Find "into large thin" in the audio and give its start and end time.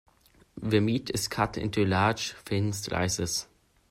1.59-2.73